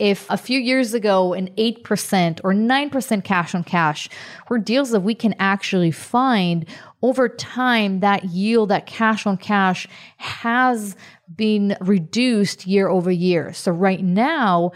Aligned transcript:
if 0.00 0.26
a 0.30 0.36
few 0.36 0.58
years 0.58 0.94
ago 0.94 1.34
an 1.34 1.48
8% 1.56 2.40
or 2.42 2.52
9% 2.52 3.24
cash 3.24 3.54
on 3.54 3.62
cash 3.62 4.08
were 4.48 4.58
deals 4.58 4.90
that 4.90 5.00
we 5.00 5.14
can 5.14 5.34
actually 5.38 5.90
find 5.90 6.66
over 7.02 7.28
time 7.28 8.00
that 8.00 8.24
yield 8.24 8.70
that 8.70 8.86
cash 8.86 9.26
on 9.26 9.36
cash 9.36 9.86
has 10.16 10.96
been 11.36 11.76
reduced 11.80 12.66
year 12.66 12.88
over 12.88 13.10
year 13.10 13.52
so 13.52 13.70
right 13.70 14.02
now 14.02 14.72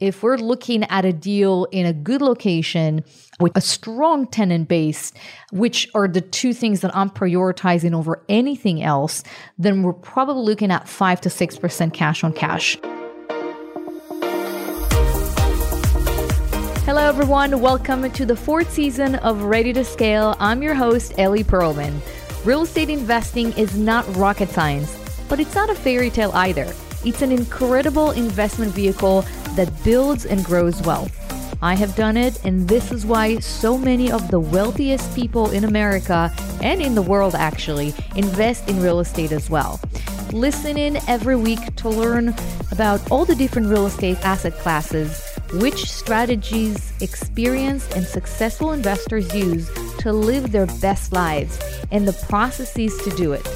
if 0.00 0.20
we're 0.20 0.36
looking 0.36 0.82
at 0.84 1.04
a 1.04 1.12
deal 1.12 1.68
in 1.70 1.86
a 1.86 1.92
good 1.92 2.20
location 2.20 3.04
with 3.38 3.56
a 3.56 3.60
strong 3.60 4.26
tenant 4.26 4.66
base, 4.66 5.12
which 5.52 5.88
are 5.94 6.08
the 6.08 6.20
two 6.20 6.52
things 6.52 6.80
that 6.80 6.94
I'm 6.96 7.08
prioritizing 7.08 7.94
over 7.94 8.24
anything 8.28 8.82
else, 8.82 9.22
then 9.58 9.84
we're 9.84 9.92
probably 9.92 10.42
looking 10.42 10.72
at 10.72 10.88
5 10.88 11.20
to 11.20 11.28
6% 11.28 11.94
cash 11.94 12.24
on 12.24 12.32
cash. 12.32 12.76
Hello, 16.94 17.08
everyone. 17.08 17.58
Welcome 17.58 18.10
to 18.10 18.26
the 18.26 18.36
fourth 18.36 18.70
season 18.70 19.14
of 19.14 19.44
Ready 19.44 19.72
to 19.72 19.82
Scale. 19.82 20.36
I'm 20.38 20.62
your 20.62 20.74
host, 20.74 21.14
Ellie 21.16 21.42
Perlman. 21.42 22.02
Real 22.44 22.64
estate 22.64 22.90
investing 22.90 23.50
is 23.54 23.78
not 23.78 24.04
rocket 24.14 24.50
science, 24.50 24.94
but 25.26 25.40
it's 25.40 25.54
not 25.54 25.70
a 25.70 25.74
fairy 25.74 26.10
tale 26.10 26.32
either. 26.34 26.70
It's 27.02 27.22
an 27.22 27.32
incredible 27.32 28.10
investment 28.10 28.72
vehicle 28.72 29.22
that 29.56 29.72
builds 29.82 30.26
and 30.26 30.44
grows 30.44 30.82
wealth. 30.82 31.10
I 31.62 31.76
have 31.76 31.96
done 31.96 32.18
it, 32.18 32.44
and 32.44 32.68
this 32.68 32.92
is 32.92 33.06
why 33.06 33.38
so 33.38 33.78
many 33.78 34.12
of 34.12 34.30
the 34.30 34.40
wealthiest 34.40 35.14
people 35.14 35.50
in 35.50 35.64
America 35.64 36.30
and 36.60 36.82
in 36.82 36.94
the 36.94 37.00
world 37.00 37.34
actually 37.34 37.94
invest 38.16 38.68
in 38.68 38.82
real 38.82 39.00
estate 39.00 39.32
as 39.32 39.48
well. 39.48 39.80
Listen 40.30 40.76
in 40.76 40.98
every 41.08 41.36
week 41.36 41.74
to 41.76 41.88
learn 41.88 42.34
about 42.70 43.10
all 43.10 43.24
the 43.24 43.34
different 43.34 43.68
real 43.68 43.86
estate 43.86 44.18
asset 44.26 44.52
classes, 44.58 45.31
which 45.54 45.90
strategies 45.90 46.92
experienced 47.00 47.94
and 47.94 48.06
successful 48.06 48.72
investors 48.72 49.34
use 49.34 49.70
to 49.98 50.12
live 50.12 50.50
their 50.52 50.66
best 50.80 51.12
lives, 51.12 51.58
and 51.90 52.08
the 52.08 52.26
processes 52.26 52.96
to 53.04 53.10
do 53.10 53.32
it. 53.32 53.46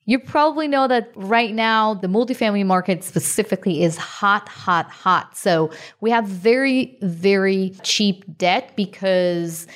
You 0.06 0.18
probably 0.18 0.66
know 0.66 0.88
that 0.88 1.12
right 1.14 1.54
now, 1.54 1.92
the 1.92 2.08
multifamily 2.08 2.64
market 2.64 3.04
specifically 3.04 3.82
is 3.82 3.98
hot, 3.98 4.48
hot, 4.48 4.88
hot. 4.88 5.36
So 5.36 5.72
we 6.00 6.10
have 6.10 6.26
very, 6.26 6.96
very 7.02 7.74
cheap 7.82 8.24
debt 8.38 8.72
because 8.76 9.66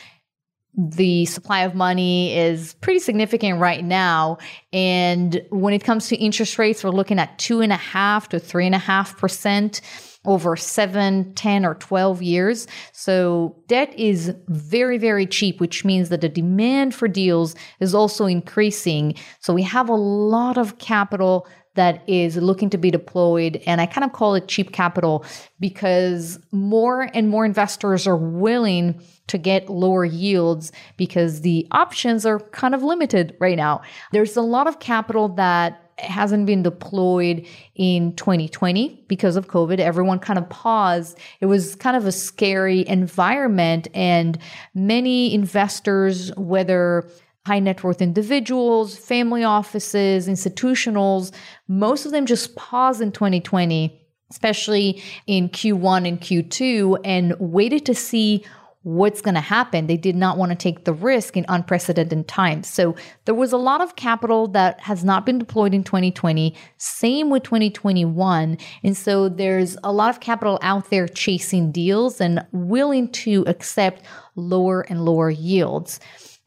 the 0.77 1.27
supply 1.27 1.63
of 1.63 1.75
money 1.75 2.37
is 2.37 2.75
pretty 2.75 3.01
significant 3.01 3.59
right 3.59 3.85
now. 3.85 4.39
And 4.73 5.43
when 5.51 5.75
it 5.75 5.85
comes 5.85 6.09
to 6.09 6.17
interest 6.17 6.59
rates, 6.59 6.85
we're 6.85 6.91
looking 6.91 7.19
at 7.19 7.39
two 7.39 7.61
and 7.61 7.73
a 7.73 7.77
half 7.77 8.29
to 8.31 8.39
three 8.39 8.67
and 8.67 8.75
a 8.75 8.79
half 8.79 9.19
percent 9.19 9.81
over 10.27 10.55
7, 10.55 11.33
10, 11.35 11.65
or 11.65 11.75
12 11.77 12.23
years. 12.23 12.67
So 12.93 13.57
debt 13.69 13.93
is 13.99 14.35
very, 14.49 14.99
very 14.99 15.27
cheap, 15.27 15.61
which 15.61 15.85
means 15.85 16.11
that 16.11 16.21
the 16.21 16.29
demand 16.29 16.95
for 16.95 17.09
deals 17.09 17.55
is 17.81 17.95
also 17.95 18.27
increasing. 18.27 19.15
So 19.41 19.55
we 19.55 19.63
have 19.63 19.89
a 19.89 19.95
lot 19.95 20.59
of 20.59 20.77
capital 20.79 21.49
that 21.75 22.03
is 22.09 22.37
looking 22.37 22.71
to 22.71 22.79
be 22.79 22.91
deployed. 22.91 23.63
And 23.67 23.81
I 23.81 23.87
kind 23.87 24.05
of 24.05 24.13
call 24.13 24.35
it 24.35 24.49
cheap 24.49 24.73
capital 24.73 25.25
because 25.59 26.39
more 26.53 27.09
and 27.15 27.29
more 27.29 27.45
investors 27.45 28.07
are 28.07 28.17
willing 28.17 29.01
to 29.29 29.39
get 29.39 29.71
lower 29.71 30.05
yields 30.05 30.73
because 30.97 31.43
the 31.43 31.67
options 31.71 32.27
are 32.27 32.41
kind 32.41 32.75
of 32.75 32.83
limited 32.83 33.37
right 33.39 33.57
now. 33.57 33.83
There's 34.13 34.37
a 34.37 34.43
lot 34.43 34.67
of 34.67 34.81
capital 34.81 35.29
that 35.31 35.91
hasn't 35.99 36.47
been 36.47 36.63
deployed 36.63 37.47
in 37.75 38.17
2020 38.17 39.05
because 39.07 39.37
of 39.37 39.49
COVID. 39.49 39.79
Everyone 39.79 40.19
kind 40.19 40.39
of 40.39 40.49
paused. 40.49 41.19
It 41.41 41.47
was 41.47 41.77
kind 41.77 41.97
of 41.97 42.07
a 42.07 42.13
scary 42.13 42.87
environment, 42.89 43.89
and 43.95 44.39
many 44.75 45.35
investors, 45.35 46.35
whether 46.37 47.09
high 47.47 47.59
net 47.59 47.83
worth 47.83 48.03
individuals, 48.03 48.97
family 48.97 49.45
offices, 49.45 50.29
institutionals, 50.29 51.33
most 51.69 52.05
of 52.07 52.13
them 52.13 52.27
just 52.27 52.55
paused 52.57 53.01
in 53.01 53.13
2020 53.13 53.97
especially 54.31 55.03
in 55.27 55.49
Q1 55.49 56.07
and 56.07 56.21
Q2, 56.21 57.01
and 57.05 57.35
waited 57.41 57.85
to 57.87 57.95
see 57.95 58.45
what's 58.83 59.21
going 59.21 59.35
to 59.35 59.41
happen. 59.41 59.87
They 59.87 59.99
did 59.99 60.17
not 60.17 60.39
want 60.39 60.51
to 60.53 60.57
take 60.57 60.85
the 60.85 60.93
risk 60.93 61.37
in 61.37 61.45
unprecedented 61.49 62.27
times. 62.27 62.67
So 62.67 62.97
there 63.27 63.35
was 63.35 63.53
a 63.53 63.59
lot 63.59 63.83
of 63.83 63.97
capital 63.97 64.49
that 64.49 64.81
has 64.81 65.05
not 65.05 65.27
been 65.27 65.39
deployed 65.39 65.75
in 65.75 65.85
2020, 65.85 66.55
same 66.79 67.29
with 67.29 67.43
2021. 67.43 68.57
And 68.83 68.97
so 68.97 69.29
there's 69.29 69.77
a 69.85 69.93
lot 69.93 70.09
of 70.09 70.21
capital 70.21 70.59
out 70.63 70.89
there 70.89 71.07
chasing 71.07 71.71
deals 71.71 72.21
and 72.21 72.45
willing 72.53 73.09
to 73.13 73.45
accept 73.47 74.03
lower 74.35 74.83
and 74.83 75.05
lower 75.05 75.31
yields. 75.31 76.01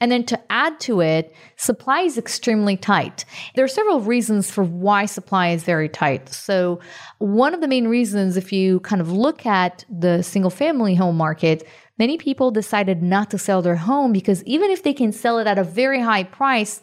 And 0.03 0.11
then 0.11 0.25
to 0.25 0.51
add 0.51 0.81
to 0.81 0.99
it, 0.99 1.33
supply 1.55 2.01
is 2.01 2.17
extremely 2.17 2.75
tight. 2.75 3.23
There 3.55 3.63
are 3.63 3.69
several 3.69 4.01
reasons 4.01 4.51
for 4.51 4.61
why 4.61 5.05
supply 5.05 5.49
is 5.49 5.63
very 5.63 5.87
tight. 5.87 6.27
So, 6.27 6.81
one 7.19 7.53
of 7.53 7.61
the 7.61 7.69
main 7.69 7.87
reasons, 7.87 8.35
if 8.35 8.51
you 8.51 8.81
kind 8.81 9.01
of 9.01 9.13
look 9.13 9.45
at 9.45 9.85
the 9.89 10.21
single 10.21 10.51
family 10.51 10.93
home 10.93 11.15
market, 11.15 11.65
many 11.97 12.17
people 12.17 12.51
decided 12.51 13.01
not 13.01 13.29
to 13.31 13.37
sell 13.37 13.61
their 13.61 13.75
home 13.75 14.11
because 14.11 14.43
even 14.43 14.71
if 14.71 14.83
they 14.83 14.93
can 14.93 15.11
sell 15.11 15.39
it 15.39 15.47
at 15.47 15.57
a 15.57 15.63
very 15.63 16.01
high 16.01 16.23
price, 16.23 16.81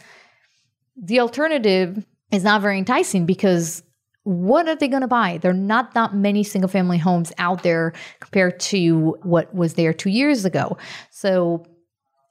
the 0.97 1.21
alternative 1.21 2.05
is 2.31 2.45
not 2.45 2.63
very 2.63 2.79
enticing 2.79 3.27
because 3.27 3.83
what 4.25 4.69
are 4.69 4.77
they 4.77 4.89
going 4.89 5.01
to 5.01 5.09
buy? 5.09 5.39
There 5.39 5.51
are 5.51 5.55
not 5.55 5.95
that 5.95 6.15
many 6.15 6.45
single 6.45 6.69
family 6.69 6.99
homes 6.99 7.33
out 7.39 7.63
there 7.63 7.93
compared 8.21 8.61
to 8.61 9.17
what 9.23 9.53
was 9.55 9.75
there 9.75 9.93
two 9.93 10.11
years 10.11 10.45
ago. 10.45 10.77
So 11.11 11.65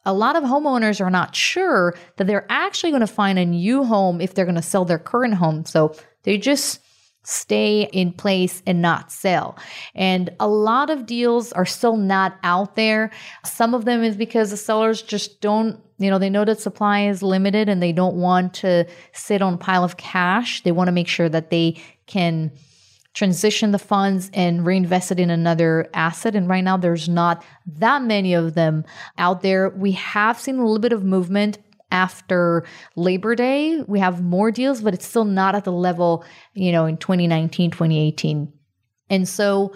a 0.05 0.13
lot 0.13 0.35
of 0.35 0.43
homeowners 0.43 1.01
are 1.01 1.09
not 1.09 1.35
sure 1.35 1.95
that 2.17 2.27
they're 2.27 2.45
actually 2.49 2.91
going 2.91 3.01
to 3.01 3.07
find 3.07 3.37
a 3.37 3.45
new 3.45 3.83
home 3.83 4.21
if 4.21 4.33
they're 4.33 4.45
going 4.45 4.55
to 4.55 4.61
sell 4.61 4.85
their 4.85 4.99
current 4.99 5.33
home. 5.33 5.65
So 5.65 5.95
they 6.23 6.37
just 6.37 6.79
stay 7.23 7.89
in 7.91 8.11
place 8.13 8.63
and 8.65 8.81
not 8.81 9.11
sell. 9.11 9.57
And 9.93 10.29
a 10.39 10.47
lot 10.47 10.89
of 10.89 11.05
deals 11.05 11.51
are 11.53 11.65
still 11.65 11.97
not 11.97 12.37
out 12.43 12.75
there. 12.75 13.11
Some 13.45 13.73
of 13.73 13.85
them 13.85 14.03
is 14.03 14.15
because 14.15 14.51
the 14.51 14.57
sellers 14.57 15.01
just 15.01 15.41
don't, 15.41 15.79
you 15.97 16.09
know, 16.09 16.17
they 16.17 16.29
know 16.29 16.45
that 16.45 16.59
supply 16.59 17.01
is 17.01 17.21
limited 17.21 17.69
and 17.69 17.83
they 17.83 17.91
don't 17.91 18.15
want 18.15 18.53
to 18.55 18.85
sit 19.13 19.41
on 19.41 19.55
a 19.55 19.57
pile 19.57 19.83
of 19.83 19.97
cash. 19.97 20.63
They 20.63 20.71
want 20.71 20.87
to 20.87 20.93
make 20.93 21.07
sure 21.07 21.29
that 21.29 21.49
they 21.49 21.81
can 22.07 22.51
transition 23.13 23.71
the 23.71 23.79
funds 23.79 24.29
and 24.33 24.65
reinvest 24.65 25.11
it 25.11 25.19
in 25.19 25.29
another 25.29 25.89
asset. 25.93 26.35
And 26.35 26.47
right 26.47 26.63
now, 26.63 26.77
there's 26.77 27.09
not 27.09 27.43
that 27.67 28.01
many 28.01 28.33
of 28.33 28.53
them 28.53 28.85
out 29.17 29.41
there. 29.41 29.69
We 29.69 29.91
have 29.93 30.39
seen 30.39 30.55
a 30.55 30.63
little 30.63 30.79
bit 30.79 30.93
of 30.93 31.03
movement 31.03 31.57
after 31.91 32.65
Labor 32.95 33.35
Day. 33.35 33.81
We 33.87 33.99
have 33.99 34.23
more 34.23 34.51
deals, 34.51 34.81
but 34.81 34.93
it's 34.93 35.07
still 35.07 35.25
not 35.25 35.55
at 35.55 35.63
the 35.63 35.71
level, 35.71 36.23
you 36.53 36.71
know, 36.71 36.85
in 36.85 36.97
2019, 36.97 37.71
2018. 37.71 38.51
And 39.09 39.27
so 39.27 39.73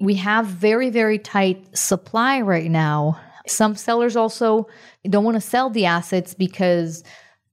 we 0.00 0.14
have 0.14 0.46
very, 0.46 0.90
very 0.90 1.18
tight 1.18 1.76
supply 1.76 2.40
right 2.40 2.70
now. 2.70 3.20
Some 3.46 3.76
sellers 3.76 4.16
also 4.16 4.68
don't 5.08 5.24
want 5.24 5.36
to 5.36 5.40
sell 5.40 5.70
the 5.70 5.86
assets 5.86 6.34
because 6.34 7.04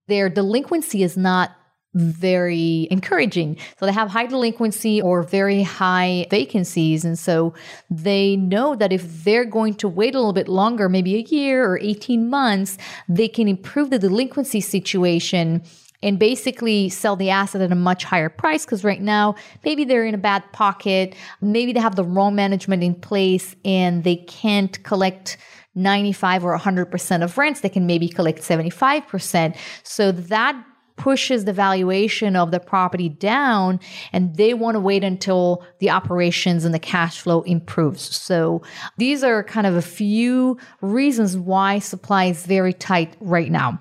their 0.07 0.27
delinquency 0.27 1.03
is 1.03 1.15
not 1.15 1.51
very 1.93 2.87
encouraging. 2.89 3.57
So 3.79 3.85
they 3.85 3.91
have 3.91 4.09
high 4.09 4.25
delinquency 4.25 5.01
or 5.01 5.23
very 5.23 5.63
high 5.63 6.25
vacancies. 6.29 7.05
And 7.05 7.17
so 7.17 7.53
they 7.89 8.35
know 8.35 8.75
that 8.75 8.91
if 8.91 9.23
they're 9.23 9.45
going 9.45 9.75
to 9.75 9.87
wait 9.87 10.15
a 10.15 10.17
little 10.17 10.33
bit 10.33 10.47
longer, 10.47 10.89
maybe 10.89 11.15
a 11.15 11.19
year 11.19 11.65
or 11.65 11.79
18 11.79 12.29
months, 12.29 12.77
they 13.07 13.27
can 13.27 13.47
improve 13.47 13.89
the 13.89 13.99
delinquency 13.99 14.61
situation 14.61 15.61
and 16.01 16.19
basically 16.19 16.89
sell 16.89 17.15
the 17.15 17.29
asset 17.29 17.61
at 17.61 17.71
a 17.71 17.75
much 17.75 18.03
higher 18.03 18.29
price 18.29 18.65
because 18.65 18.83
right 18.83 19.01
now 19.01 19.35
maybe 19.63 19.85
they're 19.85 20.05
in 20.05 20.13
a 20.13 20.17
bad 20.17 20.43
pocket, 20.51 21.15
maybe 21.41 21.71
they 21.71 21.79
have 21.79 21.95
the 21.95 22.03
wrong 22.03 22.35
management 22.35 22.83
in 22.83 22.93
place 22.93 23.55
and 23.63 24.03
they 24.03 24.17
can't 24.17 24.83
collect 24.83 25.37
95 25.75 26.45
or 26.45 26.57
100% 26.57 27.23
of 27.23 27.37
rents, 27.37 27.61
they 27.61 27.69
can 27.69 27.87
maybe 27.87 28.07
collect 28.07 28.41
75%. 28.41 29.55
So 29.83 30.11
that 30.11 30.63
pushes 30.95 31.45
the 31.45 31.53
valuation 31.53 32.35
of 32.35 32.51
the 32.51 32.59
property 32.59 33.09
down 33.09 33.79
and 34.11 34.35
they 34.35 34.53
want 34.53 34.75
to 34.75 34.79
wait 34.79 35.03
until 35.03 35.65
the 35.79 35.89
operations 35.89 36.65
and 36.65 36.73
the 36.73 36.79
cash 36.79 37.19
flow 37.19 37.41
improves. 37.41 38.15
So 38.15 38.61
these 38.97 39.23
are 39.23 39.43
kind 39.43 39.67
of 39.67 39.75
a 39.75 39.81
few 39.81 40.57
reasons 40.81 41.35
why 41.37 41.79
supply 41.79 42.25
is 42.25 42.45
very 42.45 42.73
tight 42.73 43.15
right 43.19 43.51
now. 43.51 43.79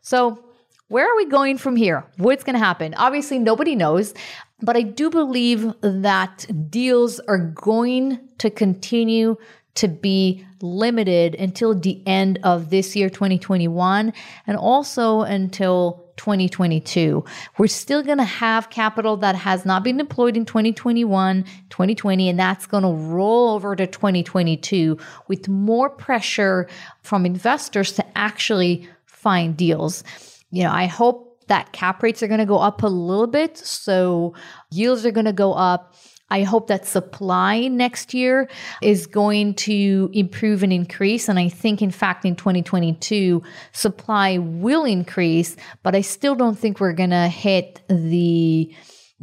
So 0.00 0.42
where 0.88 1.10
are 1.10 1.16
we 1.16 1.26
going 1.26 1.56
from 1.56 1.74
here? 1.74 2.04
What's 2.18 2.44
going 2.44 2.54
to 2.54 2.64
happen? 2.64 2.92
Obviously, 2.94 3.38
nobody 3.38 3.74
knows, 3.74 4.12
but 4.60 4.76
I 4.76 4.82
do 4.82 5.08
believe 5.08 5.72
that 5.80 6.46
deals 6.68 7.18
are 7.20 7.38
going 7.38 8.28
to 8.38 8.50
continue 8.50 9.36
to 9.74 9.88
be 9.88 10.44
limited 10.60 11.34
until 11.34 11.74
the 11.74 12.06
end 12.06 12.38
of 12.42 12.70
this 12.70 12.94
year, 12.94 13.08
2021, 13.08 14.12
and 14.46 14.56
also 14.58 15.22
until 15.22 16.11
2022. 16.16 17.24
We're 17.58 17.66
still 17.66 18.02
going 18.02 18.18
to 18.18 18.24
have 18.24 18.70
capital 18.70 19.16
that 19.18 19.34
has 19.34 19.64
not 19.64 19.84
been 19.84 19.96
deployed 19.96 20.36
in 20.36 20.44
2021, 20.44 21.44
2020, 21.70 22.28
and 22.28 22.38
that's 22.38 22.66
going 22.66 22.82
to 22.82 22.90
roll 22.90 23.50
over 23.50 23.74
to 23.76 23.86
2022 23.86 24.98
with 25.28 25.48
more 25.48 25.90
pressure 25.90 26.68
from 27.02 27.26
investors 27.26 27.92
to 27.92 28.18
actually 28.18 28.88
find 29.06 29.56
deals. 29.56 30.04
You 30.50 30.64
know, 30.64 30.72
I 30.72 30.86
hope 30.86 31.32
that 31.48 31.72
cap 31.72 32.02
rates 32.02 32.22
are 32.22 32.28
going 32.28 32.40
to 32.40 32.46
go 32.46 32.58
up 32.58 32.82
a 32.82 32.86
little 32.86 33.26
bit. 33.26 33.56
So 33.58 34.34
yields 34.70 35.04
are 35.04 35.10
going 35.10 35.26
to 35.26 35.32
go 35.32 35.52
up. 35.52 35.94
I 36.32 36.44
hope 36.44 36.68
that 36.68 36.86
supply 36.86 37.68
next 37.68 38.14
year 38.14 38.48
is 38.80 39.06
going 39.06 39.52
to 39.68 40.08
improve 40.14 40.62
and 40.62 40.72
increase. 40.72 41.28
And 41.28 41.38
I 41.38 41.50
think, 41.50 41.82
in 41.82 41.90
fact, 41.90 42.24
in 42.24 42.36
2022, 42.36 43.42
supply 43.72 44.38
will 44.38 44.84
increase, 44.86 45.56
but 45.82 45.94
I 45.94 46.00
still 46.00 46.34
don't 46.34 46.58
think 46.58 46.80
we're 46.80 46.94
going 46.94 47.10
to 47.10 47.28
hit 47.28 47.82
the 47.88 48.74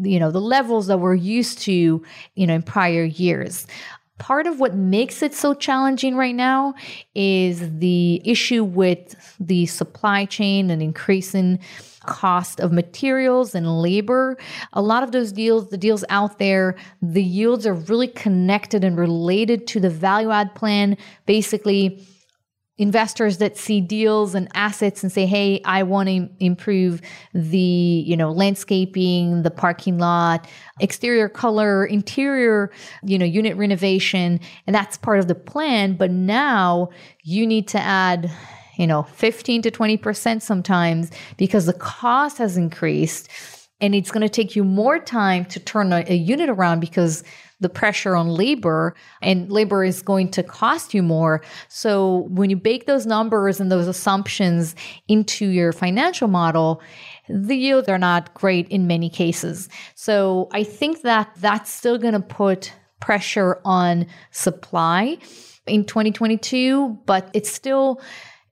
you 0.02 0.18
know 0.18 0.32
the 0.32 0.40
levels 0.40 0.88
that 0.88 1.00
we're 1.00 1.14
used 1.14 1.60
to 1.60 2.02
you 2.36 2.48
know 2.48 2.54
in 2.54 2.62
prior 2.62 3.04
years 3.04 3.68
part 4.18 4.48
of 4.48 4.58
what 4.58 4.74
makes 4.74 5.22
it 5.22 5.34
so 5.34 5.54
challenging 5.54 6.16
right 6.16 6.36
now 6.36 6.74
is 7.16 7.80
the 7.80 8.22
issue 8.24 8.64
with 8.64 9.16
the 9.42 9.66
supply 9.66 10.24
chain 10.24 10.70
and 10.70 10.82
increasing 10.82 11.60
cost 12.06 12.60
of 12.60 12.72
materials 12.72 13.56
and 13.56 13.82
labor. 13.82 14.38
A 14.74 14.82
lot 14.82 15.04
of 15.04 15.12
those 15.12 15.32
deals, 15.32 15.70
the 15.70 15.78
deals 15.78 16.04
out 16.10 16.40
there, 16.40 16.76
the 17.02 17.24
yields 17.24 17.66
are 17.66 17.74
really 17.74 18.08
connected 18.08 18.84
and 18.84 18.98
related 18.98 19.68
to 19.68 19.80
the 19.80 19.90
value 19.90 20.32
add 20.32 20.56
plan. 20.56 20.98
Basically, 21.26 22.06
investors 22.80 23.40
that 23.40 23.58
see 23.58 23.82
deals 23.82 24.34
and 24.34 24.48
assets 24.54 25.04
and 25.04 25.12
say 25.12 25.26
hey 25.26 25.62
i 25.66 25.84
want 25.84 26.08
to 26.08 26.30
improve 26.40 27.02
the 27.34 27.58
you 27.58 28.16
know 28.16 28.32
landscaping 28.32 29.44
the 29.44 29.52
parking 29.52 29.98
lot 29.98 30.48
exterior 30.80 31.28
color 31.28 31.86
interior 31.86 32.72
you 33.04 33.18
know 33.18 33.26
unit 33.26 33.58
renovation 33.58 34.40
and 34.66 34.74
that's 34.74 34.98
part 34.98 35.20
of 35.20 35.28
the 35.28 35.36
plan 35.36 35.94
but 35.94 36.10
now 36.10 36.90
you 37.24 37.46
need 37.46 37.68
to 37.68 37.78
add 37.78 38.32
you 38.80 38.88
know, 38.88 39.04
15 39.04 39.62
to 39.64 39.72
20% 39.72 40.42
sometimes 40.42 41.12
because 41.36 41.66
the 41.66 41.74
cost 41.74 42.38
has 42.38 42.56
increased 42.56 43.30
and 43.82 43.94
it's 43.94 44.10
going 44.10 44.22
to 44.22 44.30
take 44.30 44.56
you 44.56 44.64
more 44.64 45.00
time 45.00 45.44
to 45.46 45.60
turn 45.60 45.92
a, 45.92 46.04
a, 46.08 46.16
unit 46.16 46.50
around 46.50 46.80
because 46.80 47.24
the 47.60 47.70
pressure 47.70 48.16
on 48.16 48.30
labor 48.30 48.96
and 49.22 49.52
labor 49.52 49.84
is 49.84 50.02
going 50.02 50.32
to 50.32 50.44
cost 50.44 50.94
you 50.94 51.04
more. 51.04 51.42
So 51.68 52.28
when 52.30 52.50
you 52.50 52.56
bake 52.56 52.86
those 52.86 53.06
numbers 53.06 53.60
and 53.60 53.70
those 53.70 53.88
assumptions 53.88 54.76
into 55.10 55.46
your 55.46 55.74
financial 55.74 56.30
model, 56.30 56.82
the 57.28 57.56
yields 57.56 57.90
are 57.90 57.98
not 57.98 58.34
great 58.34 58.68
in 58.70 58.88
many 58.88 59.10
cases. 59.10 59.68
So 59.96 60.48
I 60.54 60.64
think 60.64 61.02
that 61.02 61.32
that's 61.38 61.70
still 61.70 61.98
going 61.98 62.14
to 62.14 62.22
put 62.22 62.74
pressure 63.02 63.60
on 63.66 64.08
supply 64.32 65.18
in 65.68 65.84
2022, 65.86 66.98
but 67.06 67.30
it's 67.34 67.52
still 67.52 68.02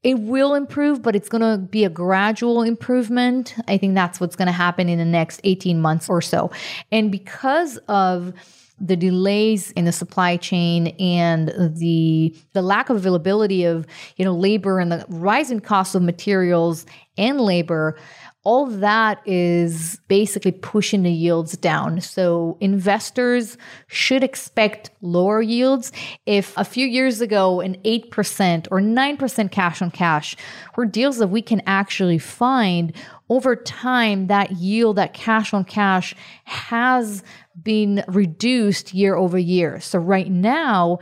it 0.07 0.19
will 0.19 0.53
improve, 0.53 1.01
but 1.01 1.17
it's 1.17 1.27
going 1.27 1.41
to 1.41 1.57
be 1.57 1.83
a 1.83 1.89
gradual 1.89 2.61
improvement. 2.61 3.55
I 3.67 3.77
think 3.77 3.93
that's 3.93 4.21
what's 4.21 4.37
going 4.37 4.45
to 4.45 4.53
happen 4.53 4.87
in 4.87 4.99
the 4.99 5.05
next 5.05 5.41
18 5.43 5.81
months 5.81 6.07
or 6.07 6.21
so. 6.21 6.49
And 6.93 7.11
because 7.11 7.75
of 7.89 8.31
the 8.79 8.95
delays 8.95 9.71
in 9.71 9.83
the 9.83 9.91
supply 9.91 10.37
chain 10.37 10.87
and 10.99 11.49
the 11.75 12.33
the 12.53 12.61
lack 12.61 12.89
of 12.89 12.95
availability 12.95 13.65
of 13.65 13.87
you 14.17 14.23
know 14.23 14.33
labor 14.33 14.79
and 14.79 14.91
the 14.91 15.03
rising 15.09 15.59
costs 15.59 15.95
of 15.95 16.03
materials 16.03 16.85
and 17.17 17.41
labor 17.41 17.97
all 18.47 18.65
that 18.65 19.21
is 19.25 19.99
basically 20.07 20.53
pushing 20.53 21.03
the 21.03 21.11
yields 21.11 21.57
down. 21.57 21.99
So 21.99 22.55
investors 22.61 23.57
should 23.87 24.23
expect 24.23 24.89
lower 25.01 25.41
yields. 25.41 25.91
If 26.25 26.53
a 26.55 26.63
few 26.63 26.87
years 26.87 27.19
ago, 27.19 27.59
an 27.59 27.75
8% 27.83 28.69
or 28.71 28.79
9% 28.79 29.51
cash 29.51 29.81
on 29.81 29.91
cash 29.91 30.37
were 30.77 30.85
deals 30.85 31.17
that 31.17 31.27
we 31.27 31.41
can 31.41 31.61
actually 31.67 32.19
find 32.19 32.95
over 33.27 33.53
time, 33.53 34.27
that 34.27 34.53
yield, 34.53 34.95
that 34.95 35.13
cash 35.13 35.53
on 35.53 35.65
cash 35.65 36.15
has 36.45 37.23
been 37.61 38.01
reduced 38.07 38.93
year 38.93 39.17
over 39.17 39.37
year. 39.37 39.81
So 39.81 39.99
right 39.99 40.31
now, 40.31 40.99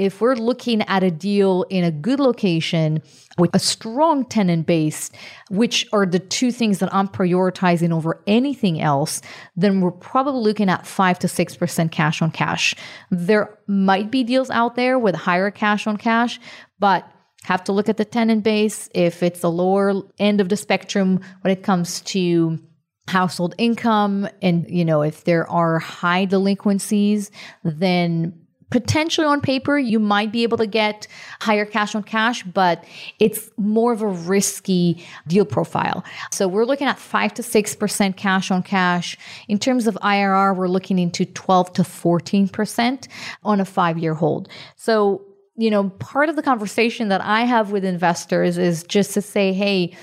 if 0.00 0.22
we're 0.22 0.34
looking 0.34 0.80
at 0.82 1.02
a 1.02 1.10
deal 1.10 1.66
in 1.68 1.84
a 1.84 1.90
good 1.90 2.18
location 2.18 3.02
with 3.36 3.54
a 3.54 3.58
strong 3.58 4.24
tenant 4.24 4.66
base, 4.66 5.10
which 5.50 5.86
are 5.92 6.06
the 6.06 6.18
two 6.18 6.50
things 6.50 6.78
that 6.78 6.92
I'm 6.94 7.06
prioritizing 7.06 7.92
over 7.92 8.22
anything 8.26 8.80
else, 8.80 9.20
then 9.56 9.82
we're 9.82 9.90
probably 9.90 10.40
looking 10.40 10.70
at 10.70 10.86
5 10.86 11.18
to 11.18 11.26
6% 11.26 11.92
cash 11.92 12.22
on 12.22 12.30
cash. 12.30 12.74
There 13.10 13.58
might 13.66 14.10
be 14.10 14.24
deals 14.24 14.48
out 14.48 14.74
there 14.74 14.98
with 14.98 15.14
higher 15.14 15.50
cash 15.50 15.86
on 15.86 15.98
cash, 15.98 16.40
but 16.78 17.06
have 17.42 17.62
to 17.64 17.72
look 17.72 17.90
at 17.90 17.98
the 17.98 18.06
tenant 18.06 18.42
base 18.42 18.88
if 18.94 19.22
it's 19.22 19.40
the 19.40 19.50
lower 19.50 19.92
end 20.18 20.40
of 20.40 20.48
the 20.48 20.56
spectrum 20.56 21.20
when 21.42 21.52
it 21.52 21.62
comes 21.62 22.00
to 22.02 22.58
household 23.06 23.54
income 23.58 24.28
and 24.40 24.70
you 24.70 24.84
know 24.84 25.02
if 25.02 25.24
there 25.24 25.48
are 25.50 25.80
high 25.80 26.24
delinquencies 26.24 27.30
then 27.64 28.40
potentially 28.70 29.26
on 29.26 29.40
paper 29.40 29.78
you 29.78 29.98
might 29.98 30.32
be 30.32 30.42
able 30.42 30.56
to 30.56 30.66
get 30.66 31.06
higher 31.40 31.64
cash 31.64 31.94
on 31.94 32.02
cash 32.02 32.42
but 32.44 32.84
it's 33.18 33.50
more 33.56 33.92
of 33.92 34.02
a 34.02 34.06
risky 34.06 35.04
deal 35.26 35.44
profile. 35.44 36.04
So 36.32 36.48
we're 36.48 36.64
looking 36.64 36.86
at 36.86 36.98
5 36.98 37.34
to 37.34 37.42
6% 37.42 38.16
cash 38.16 38.50
on 38.50 38.62
cash. 38.62 39.16
In 39.48 39.58
terms 39.58 39.86
of 39.86 39.96
IRR 40.02 40.56
we're 40.56 40.68
looking 40.68 40.98
into 40.98 41.24
12 41.24 41.72
to 41.74 41.82
14% 41.82 43.08
on 43.44 43.60
a 43.60 43.64
5 43.64 43.98
year 43.98 44.14
hold. 44.14 44.48
So 44.76 45.22
you 45.56 45.70
know 45.70 45.90
part 45.90 46.28
of 46.28 46.36
the 46.36 46.42
conversation 46.42 47.08
that 47.08 47.20
I 47.20 47.42
have 47.42 47.70
with 47.70 47.84
investors 47.84 48.56
is 48.56 48.82
just 48.84 49.12
to 49.14 49.22
say 49.22 49.52
hey 49.52 49.96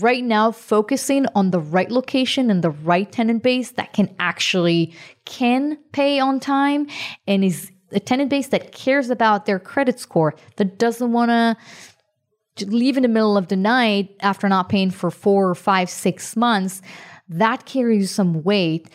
right 0.00 0.24
now 0.24 0.50
focusing 0.50 1.26
on 1.34 1.50
the 1.50 1.60
right 1.60 1.90
location 1.90 2.50
and 2.50 2.62
the 2.62 2.70
right 2.70 3.10
tenant 3.10 3.42
base 3.42 3.72
that 3.72 3.92
can 3.92 4.14
actually 4.18 4.94
can 5.24 5.76
pay 5.92 6.18
on 6.18 6.40
time 6.40 6.86
and 7.26 7.44
is 7.44 7.70
a 7.92 8.00
tenant 8.00 8.30
base 8.30 8.48
that 8.48 8.72
cares 8.72 9.10
about 9.10 9.46
their 9.46 9.58
credit 9.58 10.00
score, 10.00 10.34
that 10.56 10.78
doesn't 10.78 11.12
want 11.12 11.30
to 11.30 12.66
leave 12.66 12.96
in 12.96 13.02
the 13.02 13.08
middle 13.08 13.36
of 13.36 13.48
the 13.48 13.56
night 13.56 14.14
after 14.20 14.48
not 14.48 14.68
paying 14.68 14.90
for 14.90 15.10
four 15.10 15.48
or 15.48 15.54
five, 15.54 15.88
six 15.88 16.36
months, 16.36 16.82
that 17.28 17.64
carries 17.66 18.10
some 18.10 18.42
weight. 18.42 18.88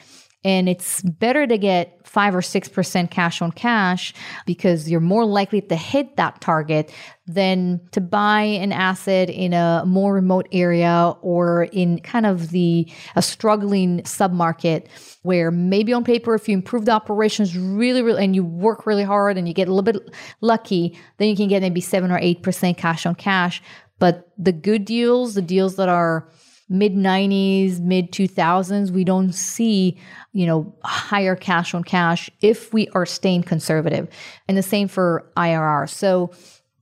And 0.48 0.70
it's 0.70 1.02
better 1.02 1.46
to 1.46 1.58
get 1.58 2.08
five 2.08 2.34
or 2.34 2.40
6% 2.40 3.12
cash 3.12 3.42
on 3.42 3.52
cash 3.52 4.14
because 4.46 4.90
you're 4.90 5.02
more 5.02 5.26
likely 5.26 5.60
to 5.60 5.76
hit 5.76 6.16
that 6.16 6.40
target 6.40 6.90
than 7.26 7.82
to 7.92 8.00
buy 8.00 8.44
an 8.44 8.72
asset 8.72 9.30
in 9.30 9.52
a 9.52 9.84
more 9.86 10.14
remote 10.14 10.48
area 10.54 11.14
or 11.22 11.64
in 11.74 12.00
kind 12.00 12.26
of 12.26 12.52
the 12.52 12.90
a 13.18 13.22
struggling 13.22 14.00
submarket 14.04 14.88
where 15.24 15.52
maybe 15.52 15.92
on 15.92 16.06
paper 16.06 16.34
if 16.34 16.48
you 16.48 16.54
improve 16.54 16.86
the 16.86 16.92
operations 16.92 17.58
really 17.58 18.02
really 18.02 18.24
and 18.24 18.34
you 18.34 18.46
work 18.46 18.88
really 18.88 19.04
hard 19.04 19.38
and 19.38 19.50
you 19.50 19.54
get 19.54 19.68
a 19.68 19.74
little 19.74 19.92
bit 19.92 20.16
lucky 20.40 20.98
then 21.18 21.28
you 21.28 21.36
can 21.36 21.50
get 21.50 21.62
maybe 21.62 21.82
7 21.82 22.10
or 22.10 22.20
8% 22.20 22.78
cash 22.78 23.06
on 23.06 23.16
cash. 23.16 23.62
But 24.00 24.32
the 24.38 24.54
good 24.54 24.86
deals 24.86 25.34
the 25.34 25.42
deals 25.42 25.76
that 25.76 25.90
are 25.90 26.30
mid 26.70 26.94
90s, 26.94 27.80
mid 27.80 28.12
2000s, 28.12 28.92
we 28.92 29.04
don't 29.04 29.34
see, 29.34 29.98
you 30.34 30.46
know, 30.46 30.76
higher 30.84 31.36
cash 31.36 31.74
on 31.74 31.84
cash 31.84 32.30
if 32.42 32.74
we 32.74 32.88
are 32.90 33.06
staying 33.06 33.44
conservative. 33.44 34.08
And 34.48 34.58
the 34.58 34.64
same 34.64 34.88
for 34.88 35.30
IRR. 35.38 35.90
So 35.90 36.32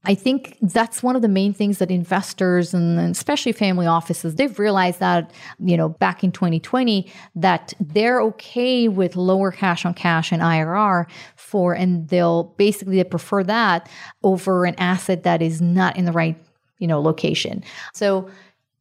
I 0.08 0.16
think 0.16 0.58
that's 0.62 1.02
one 1.02 1.16
of 1.16 1.22
the 1.22 1.28
main 1.28 1.54
things 1.54 1.80
that 1.80 1.90
investors 1.90 2.74
and 2.74 3.00
especially 3.00 3.52
family 3.52 3.88
offices, 3.88 4.36
they've 4.36 4.58
realized 4.60 5.00
that, 5.00 5.32
you 5.60 5.76
know, 5.76 5.90
back 5.90 6.24
in 6.24 6.32
2020, 6.32 7.12
that 7.36 7.74
they're 7.80 8.22
okay 8.22 8.88
with 8.88 9.16
lower 9.16 9.52
cash 9.52 9.86
on 9.86 9.94
cash 9.94 10.32
and 10.32 10.42
IRR 10.42 11.08
for, 11.36 11.74
and 11.74 12.08
they'll 12.10 12.44
basically 12.58 12.98
they 12.98 13.04
prefer 13.04 13.44
that 13.44 13.90
over 14.24 14.66
an 14.66 14.76
asset 14.78 15.24
that 15.24 15.42
is 15.42 15.62
not 15.62 15.98
in 15.98 16.06
the 16.06 16.12
right, 16.12 16.38
you 16.78 16.88
know, 16.88 17.02
location. 17.02 17.64
So 17.94 18.30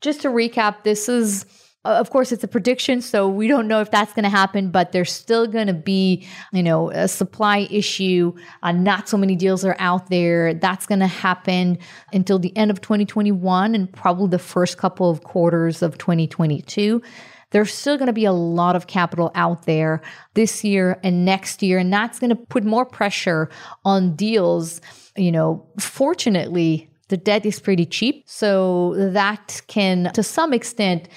just 0.04 0.20
to 0.22 0.28
recap, 0.28 0.84
this 0.84 1.08
is 1.08 1.46
uh, 1.84 1.96
of 2.00 2.08
course, 2.08 2.32
it's 2.32 2.42
a 2.42 2.48
prediction, 2.48 3.02
so 3.02 3.28
we 3.28 3.46
don't 3.46 3.68
know 3.68 3.80
if 3.80 3.90
that's 3.90 4.14
going 4.14 4.22
to 4.22 4.30
happen, 4.30 4.70
but 4.70 4.92
there's 4.92 5.12
still 5.12 5.46
going 5.46 5.66
to 5.66 5.74
be, 5.74 6.26
you 6.50 6.62
know, 6.62 6.90
a 6.90 7.06
supply 7.06 7.68
issue. 7.70 8.34
Uh, 8.62 8.72
not 8.72 9.06
so 9.06 9.18
many 9.18 9.36
deals 9.36 9.66
are 9.66 9.76
out 9.78 10.08
there. 10.08 10.54
That's 10.54 10.86
going 10.86 11.00
to 11.00 11.06
happen 11.06 11.78
until 12.12 12.38
the 12.38 12.56
end 12.56 12.70
of 12.70 12.80
2021 12.80 13.74
and 13.74 13.92
probably 13.92 14.28
the 14.28 14.38
first 14.38 14.78
couple 14.78 15.10
of 15.10 15.24
quarters 15.24 15.82
of 15.82 15.98
2022 15.98 17.02
there's 17.50 17.72
still 17.72 17.96
going 17.96 18.08
to 18.08 18.12
be 18.12 18.24
a 18.24 18.32
lot 18.32 18.74
of 18.74 18.88
capital 18.88 19.30
out 19.36 19.64
there 19.64 20.02
this 20.34 20.64
year 20.64 20.98
and 21.04 21.24
next 21.24 21.62
year 21.62 21.78
and 21.78 21.92
that's 21.92 22.18
going 22.18 22.30
to 22.30 22.34
put 22.34 22.64
more 22.64 22.84
pressure 22.84 23.48
on 23.84 24.16
deals 24.16 24.80
you 25.16 25.30
know 25.30 25.64
fortunately 25.78 26.90
the 27.08 27.16
debt 27.16 27.44
is 27.44 27.60
pretty 27.60 27.86
cheap 27.86 28.24
so 28.26 28.94
that 28.96 29.60
can 29.66 30.10
to 30.14 30.22
some 30.22 30.52
extent 30.52 31.08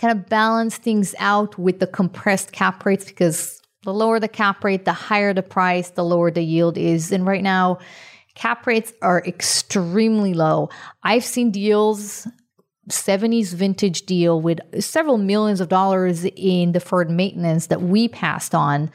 kind 0.00 0.18
of 0.18 0.28
balance 0.28 0.76
things 0.76 1.14
out 1.18 1.56
with 1.58 1.78
the 1.78 1.86
compressed 1.86 2.52
cap 2.52 2.84
rates 2.84 3.04
because 3.04 3.62
the 3.84 3.92
lower 3.92 4.20
the 4.20 4.28
cap 4.28 4.62
rate, 4.64 4.84
the 4.84 4.92
higher 4.92 5.34
the 5.34 5.42
price, 5.42 5.90
the 5.90 6.04
lower 6.04 6.30
the 6.30 6.42
yield 6.42 6.78
is. 6.78 7.12
And 7.12 7.26
right 7.26 7.42
now, 7.42 7.78
cap 8.34 8.66
rates 8.66 8.92
are 9.02 9.22
extremely 9.26 10.34
low. 10.34 10.70
I've 11.02 11.24
seen 11.24 11.50
deals 11.50 12.26
70s 12.90 13.54
vintage 13.54 14.02
deal 14.06 14.40
with 14.40 14.58
several 14.82 15.18
millions 15.18 15.60
of 15.60 15.68
dollars 15.68 16.24
in 16.24 16.72
deferred 16.72 17.10
maintenance 17.10 17.68
that 17.68 17.82
we 17.82 18.08
passed 18.08 18.54
on 18.54 18.90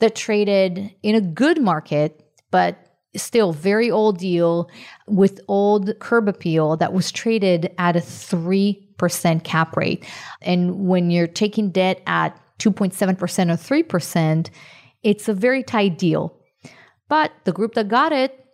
that 0.00 0.14
traded 0.16 0.92
in 1.02 1.14
a 1.14 1.20
good 1.20 1.60
market, 1.60 2.22
but 2.50 2.85
still 3.16 3.52
very 3.52 3.90
old 3.90 4.18
deal 4.18 4.70
with 5.06 5.40
old 5.48 5.98
curb 5.98 6.28
appeal 6.28 6.76
that 6.76 6.92
was 6.92 7.12
traded 7.12 7.72
at 7.78 7.96
a 7.96 8.00
3% 8.00 9.44
cap 9.44 9.76
rate. 9.76 10.04
And 10.42 10.86
when 10.86 11.10
you're 11.10 11.26
taking 11.26 11.70
debt 11.70 12.02
at 12.06 12.38
2.7% 12.58 13.10
or 13.50 13.82
3%, 13.84 14.50
it's 15.02 15.28
a 15.28 15.34
very 15.34 15.62
tight 15.62 15.98
deal. 15.98 16.36
But 17.08 17.32
the 17.44 17.52
group 17.52 17.74
that 17.74 17.88
got 17.88 18.12
it, 18.12 18.44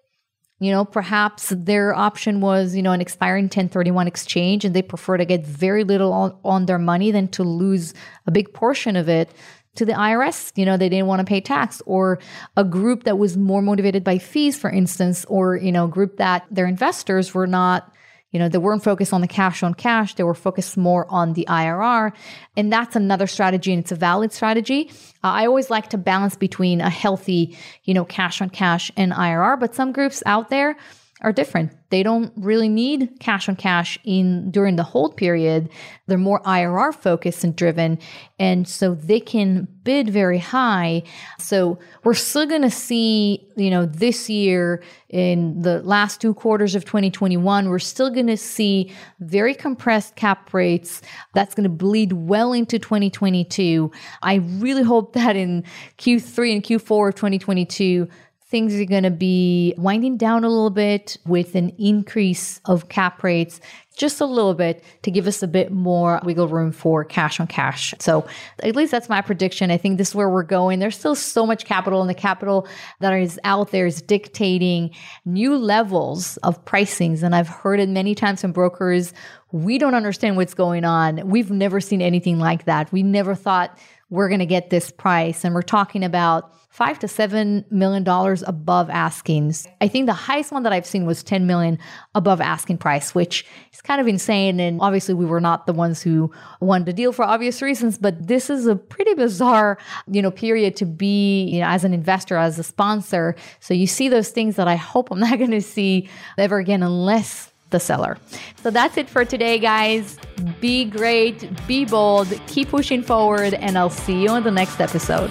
you 0.58 0.70
know, 0.70 0.84
perhaps 0.84 1.52
their 1.56 1.94
option 1.94 2.40
was, 2.40 2.76
you 2.76 2.82
know, 2.82 2.92
an 2.92 3.00
expiring 3.00 3.46
1031 3.46 4.06
exchange 4.06 4.64
and 4.64 4.76
they 4.76 4.82
prefer 4.82 5.16
to 5.16 5.24
get 5.24 5.44
very 5.44 5.82
little 5.82 6.12
on, 6.12 6.38
on 6.44 6.66
their 6.66 6.78
money 6.78 7.10
than 7.10 7.26
to 7.28 7.42
lose 7.42 7.94
a 8.26 8.30
big 8.30 8.52
portion 8.52 8.94
of 8.94 9.08
it 9.08 9.30
to 9.76 9.84
the 9.84 9.92
IRS. 9.92 10.52
You 10.56 10.64
know, 10.64 10.76
they 10.76 10.88
didn't 10.88 11.06
want 11.06 11.20
to 11.20 11.24
pay 11.24 11.40
tax, 11.40 11.82
or 11.86 12.18
a 12.56 12.64
group 12.64 13.04
that 13.04 13.18
was 13.18 13.36
more 13.36 13.62
motivated 13.62 14.04
by 14.04 14.18
fees, 14.18 14.58
for 14.58 14.70
instance, 14.70 15.24
or, 15.26 15.56
you 15.56 15.72
know, 15.72 15.86
group 15.86 16.18
that 16.18 16.46
their 16.50 16.66
investors 16.66 17.34
were 17.34 17.46
not, 17.46 17.92
you 18.30 18.38
know, 18.38 18.48
they 18.48 18.58
weren't 18.58 18.82
focused 18.82 19.12
on 19.12 19.20
the 19.20 19.28
cash 19.28 19.62
on 19.62 19.74
cash. 19.74 20.14
They 20.14 20.24
were 20.24 20.34
focused 20.34 20.76
more 20.76 21.06
on 21.10 21.34
the 21.34 21.46
IRR. 21.48 22.12
And 22.56 22.72
that's 22.72 22.96
another 22.96 23.26
strategy, 23.26 23.72
and 23.72 23.82
it's 23.82 23.92
a 23.92 23.96
valid 23.96 24.32
strategy. 24.32 24.90
Uh, 25.22 25.28
I 25.28 25.46
always 25.46 25.70
like 25.70 25.90
to 25.90 25.98
balance 25.98 26.36
between 26.36 26.80
a 26.80 26.90
healthy, 26.90 27.56
you 27.84 27.94
know, 27.94 28.04
cash 28.04 28.40
on 28.40 28.50
cash 28.50 28.90
and 28.96 29.12
IRR, 29.12 29.60
but 29.60 29.74
some 29.74 29.92
groups 29.92 30.22
out 30.26 30.48
there, 30.48 30.76
are 31.22 31.32
different. 31.32 31.72
They 31.90 32.02
don't 32.02 32.32
really 32.36 32.68
need 32.68 33.16
cash 33.20 33.48
on 33.48 33.54
cash 33.54 33.98
in 34.04 34.50
during 34.50 34.76
the 34.76 34.82
hold 34.82 35.16
period. 35.16 35.68
They're 36.06 36.18
more 36.18 36.40
IRR 36.42 36.94
focused 36.94 37.44
and 37.44 37.54
driven. 37.54 37.98
And 38.38 38.66
so 38.66 38.94
they 38.94 39.20
can 39.20 39.68
bid 39.84 40.10
very 40.10 40.38
high. 40.38 41.04
So 41.38 41.78
we're 42.02 42.14
still 42.14 42.46
going 42.46 42.62
to 42.62 42.70
see, 42.70 43.48
you 43.56 43.70
know, 43.70 43.86
this 43.86 44.28
year 44.28 44.82
in 45.10 45.62
the 45.62 45.80
last 45.82 46.20
two 46.20 46.34
quarters 46.34 46.74
of 46.74 46.84
2021, 46.84 47.68
we're 47.68 47.78
still 47.78 48.10
going 48.10 48.26
to 48.26 48.36
see 48.36 48.92
very 49.20 49.54
compressed 49.54 50.16
cap 50.16 50.52
rates. 50.52 51.02
That's 51.34 51.54
going 51.54 51.64
to 51.64 51.70
bleed 51.70 52.14
well 52.14 52.52
into 52.52 52.80
2022. 52.80 53.92
I 54.22 54.36
really 54.36 54.82
hope 54.82 55.12
that 55.12 55.36
in 55.36 55.62
Q3 55.98 56.54
and 56.54 56.62
Q4 56.64 57.08
of 57.10 57.14
2022, 57.14 58.08
things 58.52 58.74
are 58.74 58.84
going 58.84 59.02
to 59.02 59.10
be 59.10 59.74
winding 59.78 60.18
down 60.18 60.44
a 60.44 60.48
little 60.48 60.70
bit 60.70 61.16
with 61.24 61.54
an 61.54 61.70
increase 61.78 62.60
of 62.66 62.90
cap 62.90 63.24
rates 63.24 63.60
just 63.96 64.20
a 64.20 64.26
little 64.26 64.54
bit 64.54 64.84
to 65.02 65.10
give 65.10 65.26
us 65.26 65.42
a 65.42 65.48
bit 65.48 65.70
more 65.70 66.20
wiggle 66.24 66.48
room 66.48 66.70
for 66.70 67.04
cash 67.04 67.40
on 67.40 67.46
cash. 67.46 67.94
So 67.98 68.26
at 68.62 68.76
least 68.76 68.90
that's 68.90 69.08
my 69.08 69.20
prediction. 69.20 69.70
I 69.70 69.76
think 69.76 69.98
this 69.98 70.10
is 70.10 70.14
where 70.14 70.28
we're 70.28 70.42
going. 70.42 70.78
There's 70.78 70.98
still 70.98 71.14
so 71.14 71.46
much 71.46 71.64
capital 71.64 72.00
and 72.00 72.08
the 72.08 72.14
capital 72.14 72.66
that 73.00 73.12
is 73.14 73.40
out 73.44 73.70
there 73.70 73.86
is 73.86 74.00
dictating 74.00 74.90
new 75.24 75.56
levels 75.56 76.36
of 76.38 76.64
pricings. 76.64 77.22
And 77.22 77.34
I've 77.34 77.48
heard 77.48 77.80
it 77.80 77.88
many 77.88 78.14
times 78.14 78.42
from 78.42 78.52
brokers. 78.52 79.12
We 79.50 79.78
don't 79.78 79.94
understand 79.94 80.36
what's 80.36 80.54
going 80.54 80.84
on. 80.84 81.28
We've 81.28 81.50
never 81.50 81.80
seen 81.80 82.00
anything 82.00 82.38
like 82.38 82.64
that. 82.64 82.90
We 82.92 83.02
never 83.02 83.34
thought 83.34 83.78
we're 84.12 84.28
going 84.28 84.40
to 84.40 84.46
get 84.46 84.68
this 84.68 84.90
price. 84.90 85.42
And 85.42 85.54
we're 85.54 85.62
talking 85.62 86.04
about 86.04 86.52
five 86.68 86.98
to 86.98 87.08
seven 87.08 87.64
million 87.70 88.04
dollars 88.04 88.44
above 88.46 88.88
askings. 88.88 89.66
I 89.80 89.88
think 89.88 90.04
the 90.04 90.12
highest 90.12 90.52
one 90.52 90.64
that 90.64 90.72
I've 90.72 90.84
seen 90.84 91.06
was 91.06 91.22
10 91.22 91.46
million 91.46 91.78
above 92.14 92.38
asking 92.38 92.76
price, 92.76 93.14
which 93.14 93.46
is 93.72 93.80
kind 93.80 94.02
of 94.02 94.06
insane. 94.06 94.60
And 94.60 94.82
obviously, 94.82 95.14
we 95.14 95.24
were 95.24 95.40
not 95.40 95.64
the 95.64 95.72
ones 95.72 96.02
who 96.02 96.30
won 96.60 96.84
the 96.84 96.92
deal 96.92 97.12
for 97.12 97.24
obvious 97.24 97.62
reasons, 97.62 97.96
but 97.96 98.28
this 98.28 98.50
is 98.50 98.66
a 98.66 98.76
pretty 98.76 99.14
bizarre, 99.14 99.78
you 100.06 100.20
know, 100.20 100.30
period 100.30 100.76
to 100.76 100.84
be, 100.84 101.44
you 101.44 101.60
know, 101.60 101.68
as 101.68 101.82
an 101.82 101.94
investor, 101.94 102.36
as 102.36 102.58
a 102.58 102.62
sponsor. 102.62 103.34
So 103.60 103.72
you 103.72 103.86
see 103.86 104.10
those 104.10 104.28
things 104.28 104.56
that 104.56 104.68
I 104.68 104.76
hope 104.76 105.10
I'm 105.10 105.20
not 105.20 105.38
going 105.38 105.52
to 105.52 105.62
see 105.62 106.10
ever 106.36 106.58
again 106.58 106.82
unless 106.82 107.51
the 107.72 107.80
seller. 107.80 108.16
So 108.62 108.70
that's 108.70 108.96
it 108.96 109.10
for 109.10 109.24
today, 109.24 109.58
guys. 109.58 110.18
Be 110.60 110.84
great, 110.84 111.50
be 111.66 111.84
bold, 111.84 112.28
keep 112.46 112.68
pushing 112.68 113.02
forward, 113.02 113.54
and 113.54 113.76
I'll 113.76 113.90
see 113.90 114.22
you 114.22 114.28
on 114.28 114.44
the 114.44 114.50
next 114.50 114.80
episode. 114.80 115.30